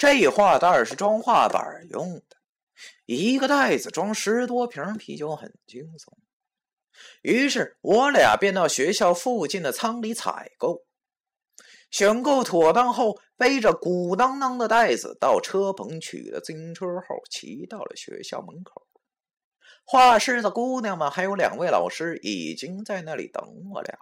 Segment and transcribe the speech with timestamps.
[0.00, 2.36] 这画袋是装画板用的，
[3.04, 6.16] 一个袋子装十多瓶啤酒很轻松。
[7.20, 10.86] 于是我俩便到学校附近的仓里采购，
[11.90, 18.86] 选购妥当后，背着鼓囊囊的袋子到车棚取了自行车后，骑到了学校门口。
[19.84, 23.98] 画室的姑娘们还有两位老师已经在那里等我俩。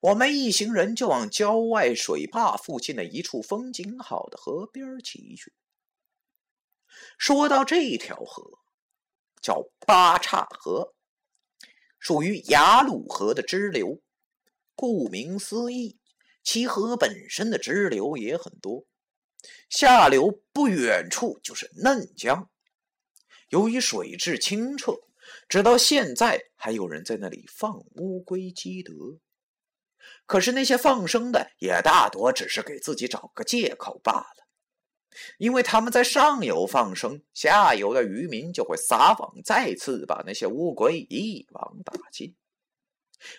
[0.00, 5.52] 我们一行人就往郊外水坝附近的一处风景好的河边骑去。
[7.18, 8.60] 说到这条河，
[9.42, 10.94] 叫八岔河。
[11.98, 14.00] 属于雅鲁河的支流，
[14.74, 15.98] 顾名思义，
[16.42, 18.86] 其河本身的支流也很多。
[19.68, 22.50] 下流不远处就是嫩江，
[23.50, 24.94] 由于水质清澈，
[25.46, 29.18] 直到现在还有人在那里放乌龟积德。
[30.26, 34.46] 可是那些放生的也大多只是给自己找个借口罢了。
[35.38, 42.36] 因为他们在上游放生，下游的渔民就会撒网，再次把那些乌龟一网打尽，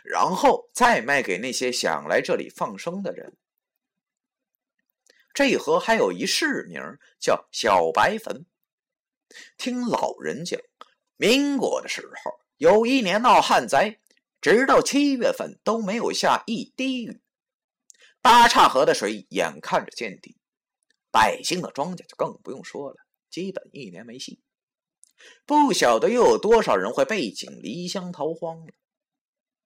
[0.03, 3.37] 然后再卖给那些想来这里放生的人。
[5.33, 6.81] 这河还有一市名
[7.19, 8.45] 叫小白坟。
[9.57, 10.59] 听老人讲，
[11.15, 13.97] 民国的时候有一年闹旱灾，
[14.41, 17.21] 直到七月份都没有下一滴雨，
[18.21, 20.37] 八岔河的水眼看着见底。
[21.11, 22.95] 百姓的庄稼就更不用说了，
[23.29, 24.41] 基本一年没戏。
[25.45, 28.73] 不晓得又有多少人会背井离乡逃荒了。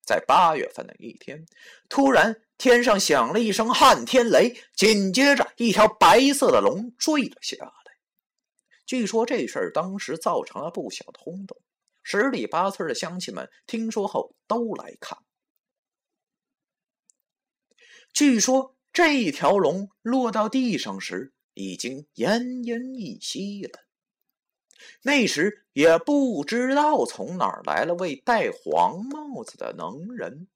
[0.05, 1.45] 在八月份的一天，
[1.87, 7.71] 突然天上响了一声撼天雷，紧接着一条白色的龙坠了下来。
[8.85, 11.57] 据说这事儿当时造成了不小的轰动，
[12.05, 15.19] 十里八村的乡亲们听说后都来看。
[18.13, 21.33] 据说这条龙落到地上时。
[21.57, 23.79] 已经奄奄一息了。
[25.03, 30.49] 那时也不知道从哪儿来了位戴黄帽子的能人，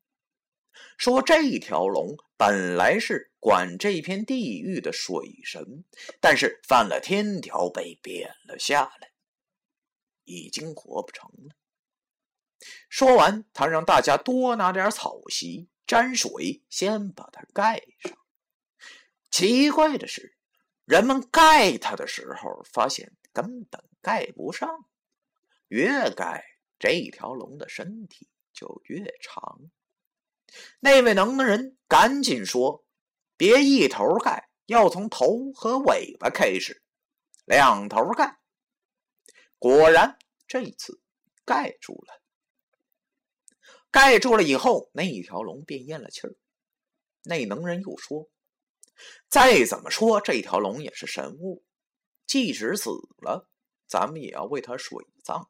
[0.97, 5.85] 说这条龙本来是管这片地域的水神，
[6.19, 9.08] 但是犯了天条被贬了下来，
[10.29, 11.55] 已经活不成了。
[12.89, 18.17] 说完，他让大家多拿点草席沾水，先把它盖上。
[19.31, 20.35] 奇怪的是。
[20.85, 24.67] 人们盖它的时候，发现根本盖不上，
[25.67, 26.43] 越盖
[26.79, 29.69] 这条龙的身体就越长。
[30.79, 32.83] 那位能的人赶紧说
[33.37, 36.81] ：“别一头盖，要从头和尾巴开始，
[37.45, 38.39] 两头盖。”
[39.59, 40.99] 果然，这次
[41.45, 42.21] 盖住了。
[43.91, 46.35] 盖住了以后，那一条龙便咽了气儿。
[47.23, 48.29] 那能人又说。
[49.27, 51.63] 再怎么说，这条龙也是神物，
[52.25, 52.89] 即使死
[53.21, 53.47] 了，
[53.87, 55.49] 咱们也要为它水葬。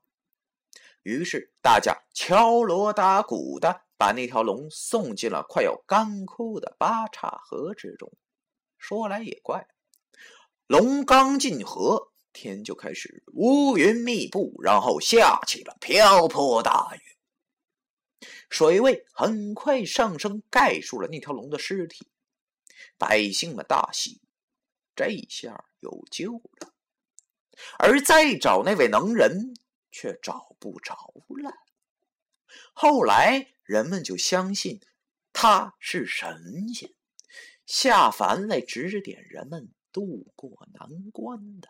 [1.03, 8.12] 于是大家敲锣打鼓的把那条龙送进了快要干枯的八岔河之中。
[8.78, 9.68] 说来也怪，
[10.68, 22.07] 龙刚进河，天就开始乌云密布，然后下起了瓢泼大雨，水位很快上升，盖住了那条龙的尸体。
[22.97, 24.22] 百姓们大喜，
[24.95, 26.73] 这下有救了。
[27.78, 29.53] 而再找那位能人，
[29.91, 30.95] 却找不着
[31.28, 31.51] 了。
[32.73, 34.81] 后来人们就相信
[35.34, 36.94] 他是神仙，
[37.66, 41.69] 下凡来指点人们渡过难关的。